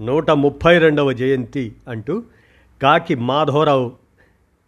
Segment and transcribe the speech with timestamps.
[0.00, 2.22] నూట ముప్పై రెండవ జయంతి అంటూ
[2.82, 3.92] కాకి మాధవరావు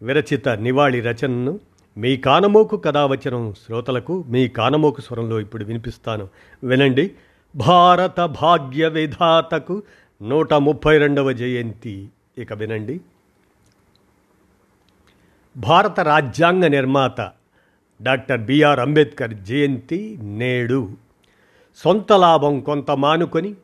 [0.01, 1.59] విరచిత నివాళి రచనను
[1.97, 6.27] మీ కానమోకు కథావచనం శ్రోతలకు మీ కానమోకు స్వరంలో ఇప్పుడు వినిపిస్తాను.
[6.63, 7.11] వినండి.
[7.55, 9.83] భారత భాగ్య విధాతకు
[10.21, 12.09] నూట ముప్పై రెండవ జయంతి.
[12.37, 13.01] ఇక వినండి.
[15.57, 17.31] భారత రాజ్యాంగ నిర్మాత
[18.01, 20.89] డాక్టర్ బిఆర్ అంబేద్కర్ జయంతి నేడు.
[21.75, 23.55] సొంత లాభం కొంత మానుకొని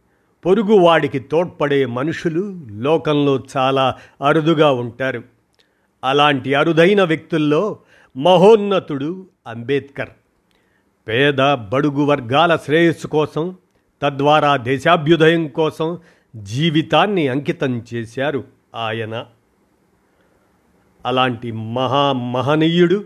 [0.45, 5.23] పొరుగువాడికి తోడ్పడే మనుషులు లోకంలో చాలా అరుదుగా ఉంటారు.
[6.03, 7.79] అలాంటి అరుదైన వ్యక్తుల్లో
[8.17, 10.09] మహోన్నతుడు అంబేద్కర్.
[11.07, 13.55] పేద బడుగు వర్గాల శ్రేయస్సు కోసం
[14.01, 15.99] తద్వారా దేశాభ్యుదయం కోసం
[16.35, 18.43] జీవితాన్ని అంకితం చేశారు
[18.75, 19.25] ఆయన.
[21.05, 23.05] అలాంటి మహా మహనీయుడు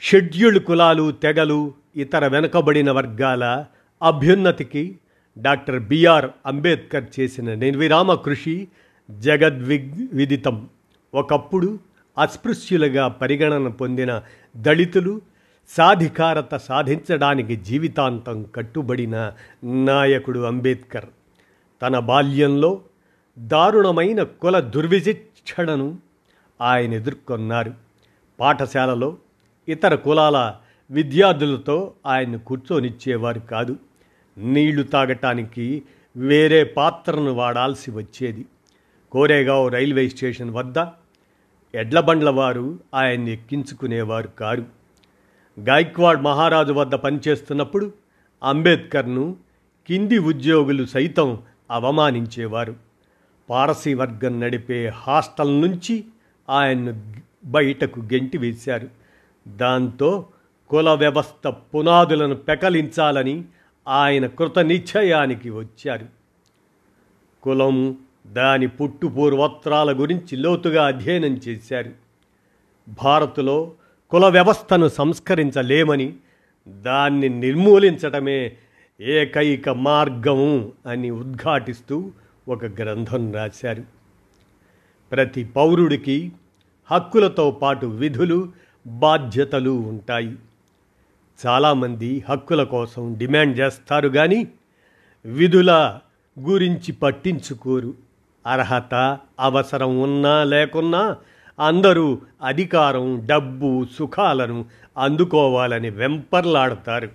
[0.00, 3.64] షెడ్యూల్డ్ కులాలు తెగలు ఇతర వెనుకబడిన వర్గాల
[4.02, 4.98] అభ్యున్నతికి
[5.38, 8.68] డాక్టర్ బిఆర్ అంబేద్కర్ చేసిన నిర్విరామ కృషి
[9.10, 10.68] జగద్విదితం
[11.14, 11.78] ఒకప్పుడు
[12.18, 14.22] అస్పృశ్యులుగా పరిగణన పొందిన
[14.56, 15.20] దళితులు
[15.68, 19.32] సాధికారత సాధించడానికి జీవితాంతం కట్టుబడిన
[19.64, 21.06] నాయకుడు అంబేద్కర్.
[21.82, 22.80] తన బాల్యంలో
[23.38, 25.98] దారుణమైన కుల దుర్విశిక్షణను
[26.60, 27.74] ఆయన ఎదుర్కొన్నారు.
[28.40, 29.16] పాఠశాలలో
[29.68, 30.54] ఇతర కులాల
[30.90, 33.76] విద్యార్థులతో ఆయన్ను కూర్చొనిచ్చేవారు కాదు.
[34.38, 35.82] నీళ్ళు తాగటానికి
[36.16, 38.46] వేరే పాత్రను వాడాల్సి వచ్చేది.
[39.12, 40.86] కోరేగావ్ రైల్వే స్టేషన్ వద్ద
[41.74, 44.64] ఎడ్లబండ్ల వారు ఆయన్ని ఎక్కించుకునేవారు కారు.
[45.60, 47.92] గాయక్వాడ్ మహారాజు వద్ద పనిచేస్తున్నప్పుడు
[48.42, 49.36] అంబేద్కర్ను
[49.86, 51.38] కింది ఉద్యోగులు సైతం
[51.70, 52.74] అవమానించేవారు.
[53.50, 56.04] పారసీ వర్గం నడిపే హాస్టల్ నుంచి
[56.50, 57.12] ఆయన్ను
[57.44, 58.88] బయటకు గెంటి వేశారు.
[59.48, 60.26] దాంతో
[60.68, 63.44] కుల వ్యవస్థ పునాదులను పెకలించాలని
[63.88, 66.06] ఆయన కృత నిశ్చయానికి వచ్చారు.
[67.42, 71.90] కులం దాని పుట్టు పూర్వత్రాల గురించి లోతుగా అధ్యయనం చేశారు.
[73.04, 73.72] భారత్లో
[74.10, 76.16] కుల వ్యవస్థను సంస్కరించలేమని
[76.68, 78.56] దాన్ని నిర్మూలించటమే
[79.00, 82.10] ఏకైక మార్గము అని ఉద్ఘాటిస్తూ
[82.48, 83.82] ఒక గ్రంథం రాశారు.
[85.12, 86.32] ప్రతి పౌరుడికి
[86.90, 88.52] హక్కులతో పాటు విధులు
[88.86, 90.36] బాధ్యతలు ఉంటాయి.
[91.46, 94.48] చాలామంది హక్కుల కోసం డిమాండ్ చేస్తారు కానీ
[95.26, 95.98] విధుల
[96.40, 97.94] గురించి పట్టించుకోరు.
[98.46, 101.16] అర్హత అవసరం ఉన్నా లేకున్నా
[101.60, 104.64] అందరూ అధికారం డబ్బు సుఖాలను
[104.98, 107.08] అందుకోవాలని వెంపర్లాడతారు.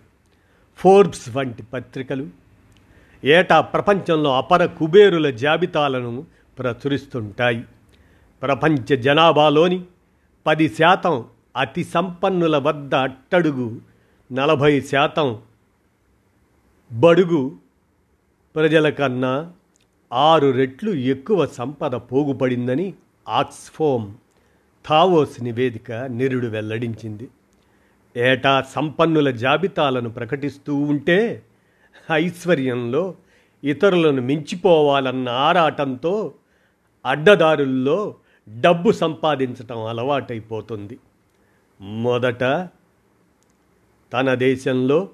[0.77, 2.27] ఫోర్బ్స్ వంటి పత్రికలు
[3.23, 6.25] ఏటా ప్రపంచంలో అపర కుబేరుల జాబితాలను
[6.59, 7.63] ప్రచురిస్తుంటాయి.
[8.41, 9.83] ప్రపంచ జనాభాలోని
[10.47, 11.25] పది శాతం
[11.57, 13.90] అతి సంపన్నుల వద్ద అట్టడుగు
[14.33, 15.41] నలభై శాతం
[16.91, 17.55] బడుగు
[18.55, 19.53] ప్రజల కన్నా
[20.13, 22.93] ఆరు రెట్లు ఎక్కువ సంపద పోగుపడిందని
[23.27, 24.13] ఆక్స్ఫోమ్
[24.87, 27.29] థావోస్ నివేదిక నిరుడు వెల్లడించింది.
[28.17, 31.43] ఏటా సంపన్నుల జాబితాలను ప్రకటిస్తూ ఉంటే
[32.11, 33.15] ఐశ్వర్యంలో
[33.63, 36.33] ఇతరులను మించిపోవాలన్న ఆరాటంతో
[37.05, 38.15] అడ్డదారుల్లో
[38.59, 40.99] డబ్బు సంపాదించటం అలవాటైపోతుంది.
[41.81, 42.43] మొదట
[44.13, 45.09] తన దేశంలో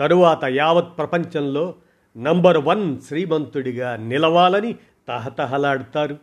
[0.00, 1.74] తరువాత యావత్ ప్రపంచంలో
[2.16, 4.74] నంబర్ వన్ శ్రీమంతుడిగా నిలవాలని
[5.08, 6.18] తహతహలాడతారు.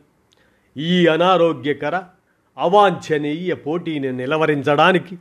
[0.78, 2.04] ఈ అనారోగ్యకర
[2.58, 5.18] అవాంఛనీయ పోటీని నిలవరించడానికి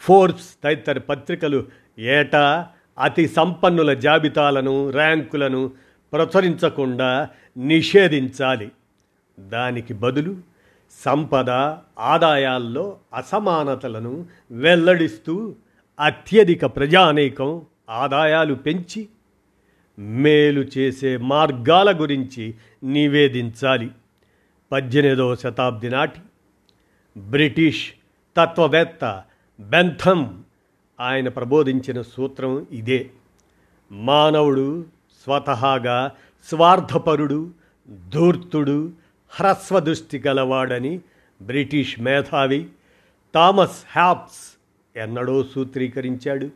[0.00, 1.64] ఫోర్బ్స్ తదితర పత్రికలు
[1.98, 2.66] ఏటా
[2.98, 5.70] అతి సంపన్నుల జాబితాలను ర్యాంకులను
[6.12, 8.72] ప్రచురించకుండా నిషేధించాలి.
[9.40, 10.36] దానికి బదులు
[10.90, 11.50] సంపద
[11.98, 15.54] ఆదాయాల్లో అసమానతలను వెల్లడిస్తూ
[16.00, 19.08] అత్యధిక ప్రజానేకం ఆదాయాలు పెంచి
[19.98, 23.90] మేలు చేసే మార్గాల గురించి నివేదించాలి.
[24.72, 26.20] పద్దెనిమిదవ శతాబ్ది నాటి
[27.20, 27.92] బ్రిటిష్
[28.36, 29.22] తత్వవేత్త
[29.60, 30.42] బెంథమ్
[31.00, 33.10] ఆయన ప్రబోధించిన సూత్రం ఇదే.
[33.92, 34.86] మానవుడు
[35.24, 36.10] స్వతహాగా
[36.44, 37.50] స్వార్థపరుడు
[38.08, 38.92] ధూర్తుడు
[39.30, 41.00] హ్రస్వదృష్టి గలవాడని
[41.42, 42.66] బ్రిటిష్ మేధావి
[43.34, 44.58] థామస్ హ్యాప్స్
[44.98, 46.50] ఎన్నడో సూత్రీకరించాడు.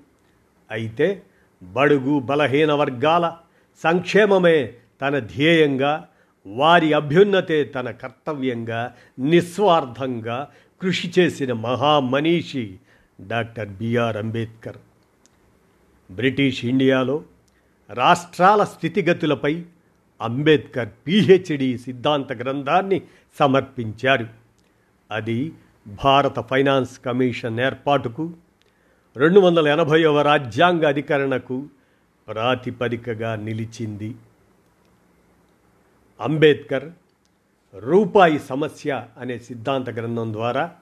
[0.71, 1.23] అయితే
[1.63, 3.37] బడుగు బలహీన వర్గాల
[3.83, 6.09] సంక్షేమమే తన ధ్యేయంగా
[6.47, 10.49] వారి అభ్యున్నతే తన కర్తవ్యంగా నిస్వార్థంగా
[10.81, 12.77] కృషి చేసిన మహామనీషి
[13.21, 14.77] doctor B R Ambedkar.
[16.11, 17.23] British ఇండియాలో
[17.91, 19.65] రాష్ట్రాల స్థితిగతులపై
[20.21, 23.03] అంబేద్కర్ పిహెచ్డి సిద్ధాంత గ్రంథాన్ని
[23.39, 24.27] సమర్పించారు
[25.11, 25.53] అది
[26.05, 28.35] భారత ఫైనాన్స్ కమిషన్ ఏర్పాటుకు
[29.17, 31.69] రెండు వందల ఎనభైవ రాజ్యాంగ అధికరణకు
[32.29, 34.15] ప్రాతిపదికగా నిలిచింది.
[36.21, 36.91] అంబేద్కర్
[37.79, 40.73] రూపాయి సమస్య అనే సిద్ధాంత గ్రంథం ద్వారా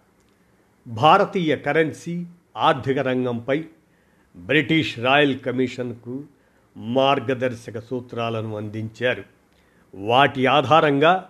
[0.87, 2.26] భారతీయ కరెన్సీ
[2.56, 3.64] ఆర్థిక రంగంపై
[4.37, 6.25] బ్రిటిష్ రాయల్ కమిషన్కు
[6.79, 9.25] మార్గదర్శక సూత్రాలను అందించారు.
[9.95, 11.29] వాటి ఆధారంగా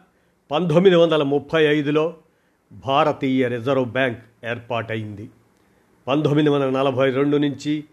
[0.50, 2.16] పంతొమ్మిది వందల ముప్పై ఐదులో
[2.72, 5.30] భారతీయ రిజర్వ్ బ్యాంక్ ఏర్పాటైంది.
[6.06, 7.84] పంతొమ్మిది వందల నలభై రెండు నుంచి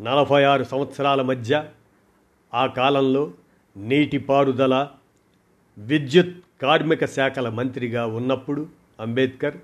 [0.00, 1.64] నలభై ఆరు సంవత్సరాల మధ్య
[2.54, 3.32] ఆ కాలంలో
[3.76, 4.88] నీటిపారుదల
[5.78, 8.68] విద్యుత్ కార్మిక శాఖల మంత్రిగా ఉన్నప్పుడు
[9.00, 9.56] అంబేద్కర్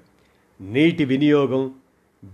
[0.60, 1.74] నీటి వినియోగం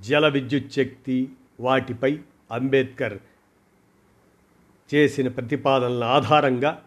[0.00, 1.28] జల విద్యుత్ శక్తి
[1.60, 2.18] వాటిపై
[2.50, 3.18] అంబేద్కర్
[4.94, 6.82] చేసిన ప్రతిపాదనల ఆధారంగా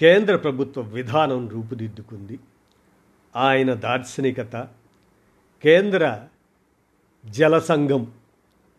[0.00, 2.38] కేంద్ర ప్రభుత్వ విధానం రూపుదిద్దుకుంది.
[3.36, 4.68] ఆయన దార్శనికత
[5.64, 6.26] కేంద్ర
[7.26, 8.12] జల సంఘం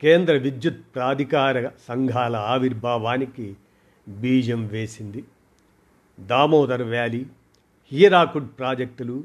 [0.02, 3.58] కేంద్ర విద్యుత్ ప్రాధికార సంఘాల ఆవిర్భావానికి
[4.08, 5.24] బీజం వేసింది.
[6.20, 7.26] దామోదర్ వ్యాలీ
[7.92, 9.24] హీరాకుడ్ ప్రాజెక్టులు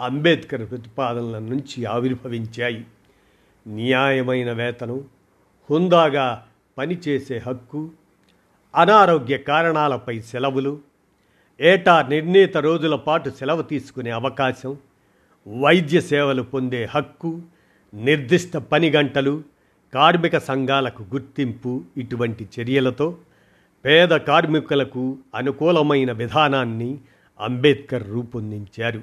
[0.00, 2.86] అంబేద్కర్ ప్రతిపాదనల నుంచి ఆవిర్భవించాయి.
[3.68, 5.04] న్యాయమైన వేతనం
[5.70, 6.46] హుందాగా
[6.78, 7.90] పనిచేసే హక్కు
[8.76, 10.80] అనారోగ్య కారణాలపై సెలవులు
[11.60, 14.76] ఏటా నిర్ణీత రోజుల పాటు సెలవు తీసుకునే అవకాశం
[15.60, 17.42] వైద్య సేవలు పొందే హక్కు
[17.94, 19.42] నిర్దిష్ట పని గంటలు
[19.94, 23.16] కార్మిక సంఘాలకు గుర్తింపు ఇటువంటి చర్యలతో
[23.84, 26.98] పేద కార్మికులకు అనుకూలమైన విధానాన్ని
[27.40, 29.02] అంబేద్కర్ రూపొందించారు.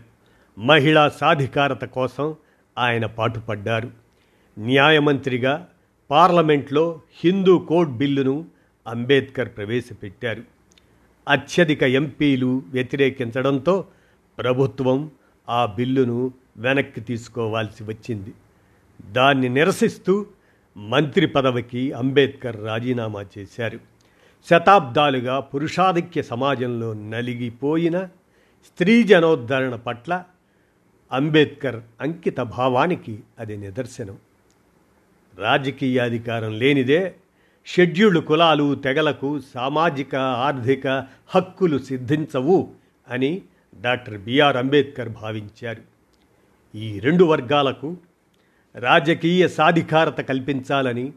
[0.60, 2.36] మహిళా సాధికారత కోసం
[2.78, 3.92] ఆయన పాటుపడ్డారు.
[4.60, 5.68] న్యాయమంత్రిగా
[6.12, 8.46] పార్లమెంట్లో హిందూ కోడ్ బిల్లును
[8.88, 10.44] అంబేద్కర్ ప్రవేశపెట్టారు.
[11.28, 13.86] అత్యధిక ఎంపీలు వ్యతిరేకించడంతో
[14.38, 15.12] ప్రభుత్వం
[15.50, 18.34] ఆ బిల్లును వెనక్కి తీసుకోవాల్సి వచ్చింది.
[19.12, 20.26] దాన్ని నిరసిస్తూ
[20.78, 23.80] మంత్రి పదవికి అంబేద్కర్ రాజీనామా చేశారు.
[24.50, 28.06] శతాబ్దాలుగా పురుషాధిక్య సమాజంలో నలిగిపోయిన
[28.66, 30.24] స్త్రీ జనోద్ధరణ పట్ల
[31.12, 34.18] అంబేద్కర్ అంకిత భావానికి అది నిదర్శనం.
[35.38, 37.16] రాజకీయ అధికారం లేనిదే
[37.68, 40.88] షెడ్యూల్డ్ కులాలు తెగలకు సామాజిక ఆర్థిక
[41.28, 42.72] హక్కులు సిద్ధించవు
[43.08, 43.42] అని
[43.82, 45.82] డాక్టర్ బిఆర్ అంబేద్కర్ భావించారు.
[46.78, 47.98] ఈ రెండు వర్గాలకు
[48.76, 51.14] రాజకీయ సాధికారత కల్పించాలని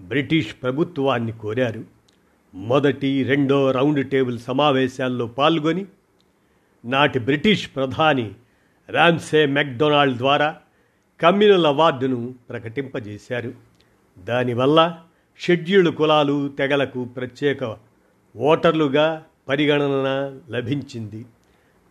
[0.00, 1.84] బ్రిటిష్ ప్రభుత్వాన్ని కోరారు.
[2.54, 5.86] మొదటి రెండో రౌండ్ టేబుల్ సమావేశాల్లో పాల్గొని
[6.84, 8.30] నాటి బ్రిటిష్ ప్రధాని
[8.88, 10.56] రామ్సే మెక్డొనాల్డ్ ద్వారా
[11.20, 13.54] కమ్యూనల్ అవార్డును ప్రకటింపజేశారు.
[14.18, 14.98] దానివల్ల
[15.42, 17.76] షెడ్యూల్డ్ కులాలు తెగలకు ప్రత్యేక
[18.36, 20.08] ఓటర్లుగా పరిగణన
[20.50, 21.24] లభించింది.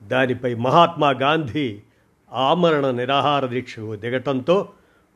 [0.04, 1.80] దానిపై మహాత్మా గాంధీ
[2.32, 4.70] ఆమరణ నిరాహార దీక్షకు దిగటంతో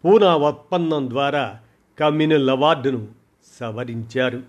[0.06, 1.60] పూనా ఒప్పందం ద్వారా
[2.00, 3.08] కమ్యూనల్ అవార్డును
[3.60, 4.42] సవరించారు.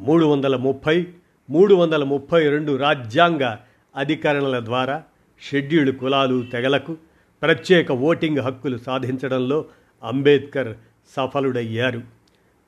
[0.00, 1.06] మూడు వందల ముప్పై
[1.50, 3.56] మూడు వందల ముప్పై రెండు రాజ్యాంగ
[3.96, 5.02] అధికరణల ద్వారా
[5.42, 6.96] షెడ్యూల్డ్ కులాలు తెగలకు
[7.42, 9.64] ప్రత్యేక ఓటింగ్ హక్కులు సాధించడంలో
[10.02, 10.74] అంబేద్కర్
[11.16, 12.15] సఫలుడయ్యారు.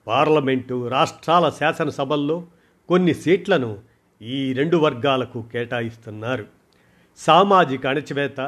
[0.09, 2.47] పార్లమెంటు రాష్ట్రాల శాసనసభల్లో
[2.89, 3.79] కొన్ని సీట్లను
[4.23, 6.47] ఈ రెండు వర్గాలకు కేటాయిస్తున్నారు.
[7.17, 8.41] సామాజిక అణచివేత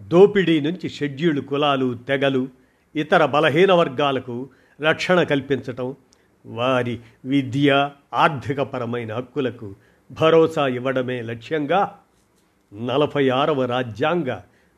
[0.00, 2.48] దోపిడీ నుంచి షెడ్యూల్డ్ కులాలు తెగలు
[2.94, 5.94] ఇతర బలహీన వర్గాలకు రక్షణ కల్పించటం
[6.46, 9.74] వారి విద్య ఆర్థికపరమైన హక్కులకు
[10.10, 11.98] భరోసా ఇవ్వడమే లక్ష్యంగా
[12.74, 14.30] నలభై ఆరవ రాజ్యాంగ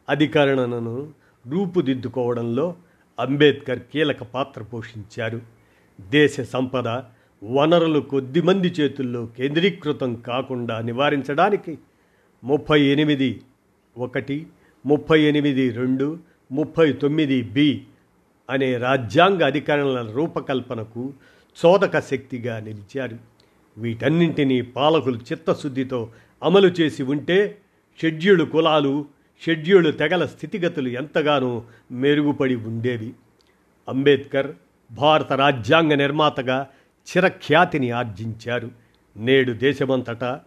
[0.08, 1.12] అధికరణను
[1.46, 2.74] రూపుదిద్దుకోవడంలో
[3.18, 5.40] అంబేద్కర్ కీలక పాత్ర పోషించారు.
[6.00, 6.88] దేశ సంపద
[7.44, 11.78] వనరులు కొద్దిమంది చేతుల్లో కేంద్రీకృతం కాకుండా నివారించడానికి
[12.44, 13.40] ముప్పై ఎనిమిది
[13.98, 14.46] ఒకటి
[14.86, 16.18] ముప్పై ఎనిమిది రెండు
[16.52, 17.82] ముప్పై తొమ్మిది బి
[18.50, 21.12] అనే రాజ్యాంగ అధికరణల రూపకల్పనకు
[21.66, 23.18] చోదక శక్తిగా నిలిచారు.
[23.78, 27.58] వీటన్నింటినీ పాలకులు చిత్తశుద్ధితో అమలు చేసి ఉంటే
[28.00, 29.04] షెడ్యూల్డ్ కులాలు
[29.42, 33.12] షెడ్యూల్డ్ తెగల స్థితిగతులు ఎంతగానో మెరుగుపడి ఉండేవి.
[33.88, 34.54] అంబేద్కర్
[34.92, 36.66] భారత రాజ్యాంగ నిర్మాతగా
[37.06, 38.70] చిరఖ్యాతిని ఆర్జించారు.
[39.16, 40.40] నేడు దేశమంతటా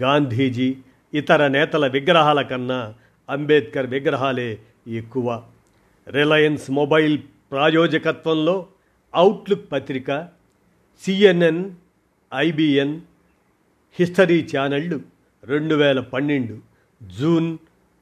[0.00, 0.76] గాంధీజీ
[1.14, 2.94] ఇతర నేతల విగ్రహాల కన్నా
[3.30, 5.42] అంబేద్కర్ విగ్రహాలే ఎక్కువ.
[6.08, 7.18] రిలయన్స్ మొబైల్
[7.52, 8.66] ప్రాయోజకత్వంలో
[9.14, 10.28] అవుట్లుక్ పత్రిక
[11.02, 11.70] సిఎన్ఎన్
[12.34, 13.00] ఐబిఎన్
[13.94, 15.00] హిస్టరీ ఛానళ్ళు
[15.44, 16.58] రెండు వేల పన్నెండు
[17.02, 17.58] జూన్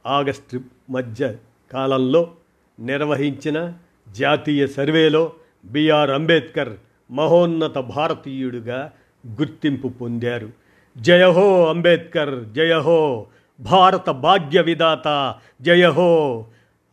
[0.06, 1.36] ఆగస్టు మధ్య
[1.72, 2.32] కాలంలో
[2.80, 3.72] నిర్వహించిన
[4.08, 5.32] జాతీయ సర్వేలో
[5.64, 6.72] బిఆర్ అంబేద్కర్
[7.10, 8.92] మహోన్నత భారతీయుడిగా
[9.26, 10.50] గుర్తింపు పొందారు.
[10.98, 13.26] జయహో అంబేద్కర్ జయహో
[13.60, 16.44] భారత భాగ్య విధాత జయహో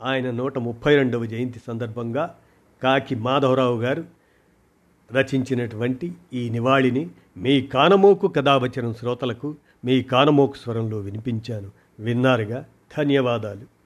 [0.04, 2.36] ఆయన నూట ముప్పై రెండవ జయంతి సందర్భంగా
[2.84, 4.04] కాకి మాధవరావు గారు
[5.12, 11.72] రచించినటువంటి ఈ నివాళిని మీ కానమోకు కథావచనం శ్రోతలకు మీ కానమోకు స్వరంలో వినిపించాను.
[12.00, 12.66] విన్నారుగా?
[12.98, 13.81] ధన్యవాదాలు.